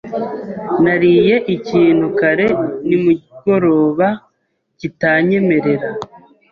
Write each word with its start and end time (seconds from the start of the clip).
Nariye 0.83 1.35
ikintu 1.55 2.05
kare 2.19 2.47
nimugoroba 2.87 4.07
kitanyemerera. 4.79 5.87